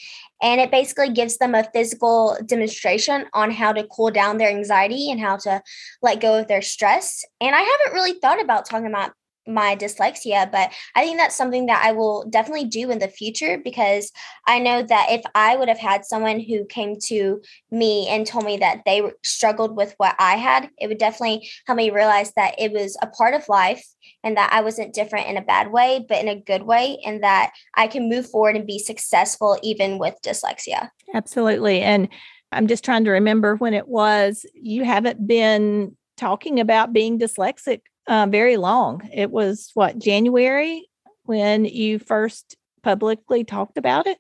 And 0.43 0.61
it 0.61 0.71
basically 0.71 1.11
gives 1.11 1.39
them 1.39 1.55
a 1.55 1.69
physical 1.73 2.37
demonstration 2.47 3.27
on 3.33 3.51
how 3.51 3.73
to 3.73 3.87
cool 3.91 4.11
down 4.11 4.39
their 4.39 4.51
anxiety 4.51 5.11
and 5.11 5.21
how 5.21 5.37
to 5.39 5.63
let 6.03 6.21
go 6.21 6.39
of 6.39 6.49
their 6.49 6.63
stress. 6.63 7.25
And 7.41 7.55
I 7.55 7.61
haven't 7.61 7.95
really 7.95 8.19
thought 8.21 8.41
about 8.41 8.65
talking 8.65 8.87
about 8.87 9.13
my 9.49 9.75
dyslexia, 9.75 10.51
but 10.51 10.71
I 10.95 11.05
think 11.05 11.19
that's 11.19 11.35
something 11.35 11.67
that 11.67 11.83
I 11.85 11.93
will 11.93 12.25
definitely 12.29 12.67
do 12.67 12.91
in 12.91 12.99
the 12.99 13.09
future 13.09 13.59
because 13.63 14.13
I 14.47 14.59
know 14.59 14.83
that 14.83 15.07
if 15.11 15.23
I 15.35 15.57
would 15.57 15.69
have 15.69 15.79
had 15.79 16.05
someone 16.05 16.41
who 16.41 16.65
came 16.67 16.97
to 17.07 17.41
me 17.71 18.09
and 18.09 18.27
told 18.27 18.45
me 18.45 18.59
that 18.59 18.83
they 18.85 19.03
struggled 19.25 19.77
with 19.77 19.95
what 19.97 20.15
I 20.19 20.37
had, 20.37 20.71
it 20.79 20.89
would 20.89 20.99
definitely 20.99 21.49
help 21.67 21.77
me 21.77 21.91
realize 21.91 22.33
that 22.37 22.55
it 22.59 22.73
was 22.73 22.97
a 23.03 23.07
part 23.07 23.35
of 23.35 23.49
life 23.49 23.85
and 24.23 24.37
that 24.37 24.53
I 24.53 24.61
wasn't 24.61 24.95
different 24.95 25.29
in 25.29 25.37
a 25.37 25.43
bad 25.43 25.71
way, 25.71 26.05
but 26.09 26.19
in 26.19 26.29
a 26.29 26.41
good 26.41 26.63
way, 26.63 26.99
and 27.05 27.23
that 27.23 27.53
I 27.75 27.87
can 27.87 28.09
move 28.09 28.29
forward 28.29 28.57
and 28.57 28.67
be 28.67 28.79
successful 28.79 29.59
even 29.63 29.99
with 29.99 30.15
dyslexia. 30.25 30.91
Absolutely. 31.15 31.81
And 31.81 32.09
I'm 32.53 32.67
just 32.67 32.85
trying 32.85 33.05
to 33.05 33.11
remember 33.11 33.57
when 33.57 33.75
it 33.75 33.89
was 33.89 34.47
you 34.55 34.85
haven't 34.85 35.27
been 35.27 35.97
talking 36.17 36.61
about 36.61 36.93
being 36.93 37.19
dyslexic 37.19 37.83
uh, 38.09 38.27
very 38.29 38.57
long. 38.57 39.09
It 39.13 39.31
was 39.31 39.71
what, 39.75 39.99
January 39.99 40.89
when 41.25 41.65
you 41.67 41.99
first 41.99 42.57
publicly 42.83 43.45
talked 43.45 43.79
about 43.79 44.07
it? 44.07 44.19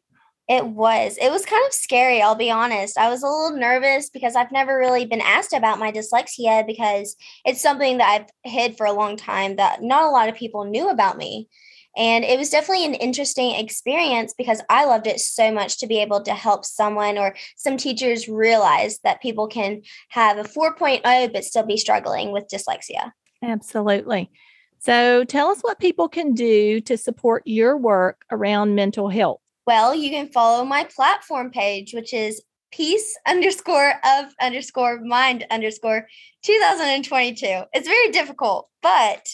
It 0.49 0.66
was. 0.66 1.18
It 1.21 1.30
was 1.30 1.45
kind 1.45 1.62
of 1.66 1.75
scary, 1.75 2.23
I'll 2.23 2.35
be 2.35 2.50
honest. 2.50 2.97
I 2.97 3.11
was 3.11 3.23
a 3.23 3.26
little 3.26 3.59
nervous 3.59 4.09
because 4.09 4.35
I've 4.35 4.52
never 4.52 4.78
really 4.78 5.04
been 5.04 5.21
asked 5.21 5.52
about 5.52 5.78
my 5.78 5.92
dyslexia 5.92 6.66
because 6.66 7.16
it's 7.45 7.61
something 7.61 7.99
that 7.99 8.09
I've 8.09 8.50
hid 8.50 8.76
for 8.76 8.87
a 8.87 8.92
long 8.92 9.16
time 9.16 9.57
that 9.57 9.83
not 9.83 10.04
a 10.04 10.11
lot 10.11 10.28
of 10.28 10.35
people 10.35 10.64
knew 10.64 10.88
about 10.88 11.18
me. 11.18 11.49
And 11.97 12.25
it 12.25 12.38
was 12.38 12.49
definitely 12.49 12.87
an 12.87 12.95
interesting 12.95 13.57
experience 13.57 14.33
because 14.37 14.62
I 14.71 14.85
loved 14.85 15.07
it 15.07 15.21
so 15.21 15.50
much 15.52 15.78
to 15.78 15.87
be 15.87 16.00
able 16.00 16.23
to 16.23 16.33
help 16.33 16.64
someone 16.64 17.18
or 17.18 17.35
some 17.57 17.76
teachers 17.76 18.28
realize 18.28 19.00
that 19.04 19.21
people 19.21 19.49
can 19.49 19.83
have 20.11 20.38
a 20.38 20.45
4.0 20.45 21.33
but 21.33 21.45
still 21.45 21.66
be 21.66 21.76
struggling 21.76 22.33
with 22.33 22.49
dyslexia. 22.49 23.12
Absolutely. 23.42 24.30
So 24.80 25.25
tell 25.25 25.49
us 25.49 25.61
what 25.61 25.80
people 25.80 26.09
can 26.09 26.35
do 26.35 26.80
to 26.83 26.97
support 26.97 27.42
your 27.47 27.76
work 27.76 28.25
around 28.30 28.75
mental 28.75 29.09
health. 29.09 29.40
Well, 29.66 29.95
you 29.95 30.11
can 30.11 30.28
follow 30.28 30.64
my 30.64 30.85
platform 30.85 31.50
page, 31.50 31.92
which 31.92 32.14
is 32.14 32.42
peace 32.71 33.18
underscore 33.26 33.95
of 34.04 34.26
underscore 34.40 35.00
mind 35.00 35.45
underscore 35.50 36.07
2022. 36.42 37.62
It's 37.73 37.88
very 37.88 38.11
difficult, 38.11 38.68
but 38.83 39.26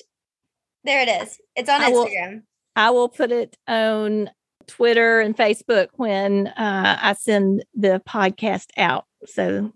there 0.84 1.00
it 1.02 1.08
is. 1.22 1.38
It's 1.56 1.68
on 1.68 1.82
I 1.82 1.88
will- 1.90 2.06
Instagram. 2.06 2.42
I 2.76 2.90
will 2.90 3.08
put 3.08 3.30
it 3.30 3.56
on 3.68 4.30
Twitter 4.66 5.20
and 5.20 5.36
Facebook 5.36 5.88
when 5.94 6.48
uh, 6.48 6.98
I 7.00 7.12
send 7.12 7.64
the 7.74 8.02
podcast 8.08 8.66
out 8.76 9.04
so 9.26 9.72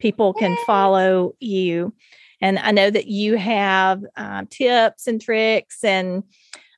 people 0.00 0.32
can 0.34 0.52
Yay. 0.52 0.58
follow 0.66 1.34
you. 1.38 1.94
And 2.40 2.58
I 2.58 2.70
know 2.70 2.90
that 2.90 3.06
you 3.06 3.36
have 3.36 4.02
uh, 4.16 4.44
tips 4.50 5.06
and 5.06 5.20
tricks 5.20 5.84
and 5.84 6.22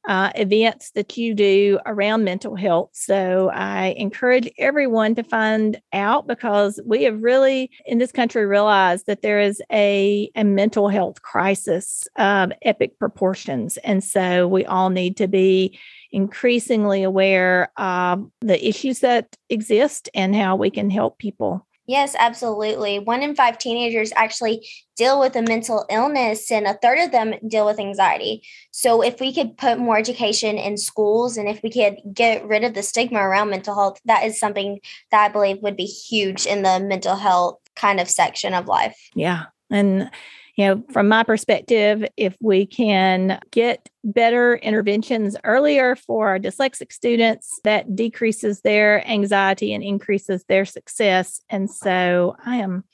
uh, 0.08 0.30
events 0.34 0.90
that 0.92 1.16
you 1.16 1.34
do 1.34 1.78
around 1.86 2.24
mental 2.24 2.56
health. 2.56 2.90
So 2.92 3.50
I 3.50 3.94
encourage 3.96 4.50
everyone 4.58 5.14
to 5.14 5.22
find 5.22 5.80
out 5.92 6.26
because 6.26 6.80
we 6.84 7.04
have 7.04 7.22
really 7.22 7.70
in 7.86 7.98
this 7.98 8.10
country 8.10 8.44
realized 8.44 9.06
that 9.06 9.22
there 9.22 9.40
is 9.40 9.62
a, 9.70 10.28
a 10.34 10.42
mental 10.42 10.88
health 10.88 11.22
crisis 11.22 12.08
of 12.16 12.52
epic 12.62 12.98
proportions. 12.98 13.76
And 13.78 14.02
so 14.02 14.48
we 14.48 14.64
all 14.64 14.90
need 14.90 15.16
to 15.18 15.28
be 15.28 15.78
increasingly 16.10 17.04
aware 17.04 17.70
of 17.76 18.28
the 18.40 18.66
issues 18.66 19.00
that 19.00 19.36
exist 19.50 20.08
and 20.14 20.34
how 20.34 20.56
we 20.56 20.70
can 20.70 20.90
help 20.90 21.18
people. 21.18 21.66
Yes, 21.86 22.14
absolutely. 22.18 23.00
One 23.00 23.22
in 23.22 23.34
five 23.34 23.58
teenagers 23.58 24.12
actually 24.14 24.68
deal 24.96 25.18
with 25.18 25.34
a 25.34 25.42
mental 25.42 25.84
illness, 25.90 26.50
and 26.50 26.66
a 26.66 26.74
third 26.74 26.98
of 27.00 27.10
them 27.10 27.34
deal 27.48 27.66
with 27.66 27.80
anxiety. 27.80 28.42
So, 28.70 29.02
if 29.02 29.18
we 29.20 29.34
could 29.34 29.56
put 29.56 29.78
more 29.78 29.98
education 29.98 30.58
in 30.58 30.76
schools 30.76 31.36
and 31.36 31.48
if 31.48 31.60
we 31.62 31.70
could 31.70 31.96
get 32.14 32.46
rid 32.46 32.62
of 32.62 32.74
the 32.74 32.82
stigma 32.82 33.18
around 33.18 33.50
mental 33.50 33.74
health, 33.74 34.00
that 34.04 34.24
is 34.24 34.38
something 34.38 34.80
that 35.10 35.24
I 35.24 35.28
believe 35.28 35.58
would 35.62 35.76
be 35.76 35.86
huge 35.86 36.46
in 36.46 36.62
the 36.62 36.78
mental 36.78 37.16
health 37.16 37.58
kind 37.74 37.98
of 37.98 38.08
section 38.08 38.54
of 38.54 38.66
life. 38.66 38.96
Yeah. 39.14 39.46
And, 39.70 40.10
you 40.56 40.66
know, 40.66 40.84
from 40.92 41.08
my 41.08 41.22
perspective, 41.22 42.04
if 42.16 42.36
we 42.40 42.66
can 42.66 43.40
get 43.50 43.88
better 44.04 44.56
interventions 44.56 45.36
earlier 45.44 45.96
for 45.96 46.28
our 46.28 46.38
dyslexic 46.38 46.92
students, 46.92 47.58
that 47.64 47.96
decreases 47.96 48.60
their 48.60 49.06
anxiety 49.08 49.72
and 49.72 49.82
increases 49.82 50.44
their 50.44 50.64
success. 50.64 51.40
And 51.48 51.70
so 51.70 52.36
I 52.44 52.56
am 52.56 52.84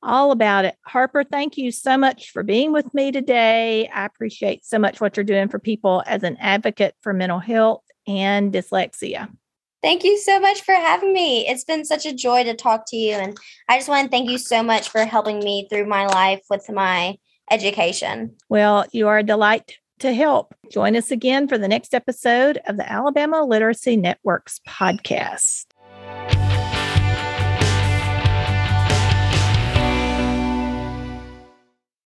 all 0.00 0.30
about 0.30 0.64
it. 0.64 0.76
Harper, 0.86 1.24
thank 1.24 1.56
you 1.56 1.72
so 1.72 1.98
much 1.98 2.30
for 2.30 2.44
being 2.44 2.72
with 2.72 2.92
me 2.94 3.10
today. 3.10 3.88
I 3.88 4.04
appreciate 4.04 4.64
so 4.64 4.78
much 4.78 5.00
what 5.00 5.16
you're 5.16 5.24
doing 5.24 5.48
for 5.48 5.58
people 5.58 6.04
as 6.06 6.22
an 6.22 6.36
advocate 6.36 6.94
for 7.00 7.12
mental 7.12 7.40
health 7.40 7.82
and 8.06 8.52
dyslexia. 8.52 9.28
Thank 9.82 10.02
you 10.02 10.18
so 10.18 10.40
much 10.40 10.62
for 10.62 10.74
having 10.74 11.12
me. 11.12 11.46
It's 11.46 11.64
been 11.64 11.84
such 11.84 12.04
a 12.04 12.12
joy 12.12 12.44
to 12.44 12.54
talk 12.54 12.84
to 12.88 12.96
you. 12.96 13.14
And 13.14 13.36
I 13.68 13.78
just 13.78 13.88
want 13.88 14.06
to 14.06 14.10
thank 14.10 14.28
you 14.28 14.38
so 14.38 14.62
much 14.62 14.88
for 14.88 15.04
helping 15.04 15.38
me 15.38 15.68
through 15.70 15.86
my 15.86 16.06
life 16.06 16.40
with 16.50 16.68
my 16.68 17.16
education. 17.50 18.34
Well, 18.48 18.86
you 18.92 19.06
are 19.08 19.18
a 19.18 19.22
delight 19.22 19.78
to 20.00 20.12
help. 20.12 20.54
Join 20.70 20.96
us 20.96 21.10
again 21.10 21.48
for 21.48 21.58
the 21.58 21.68
next 21.68 21.94
episode 21.94 22.58
of 22.66 22.76
the 22.76 22.90
Alabama 22.90 23.44
Literacy 23.44 23.96
Networks 23.96 24.60
podcast. 24.66 25.66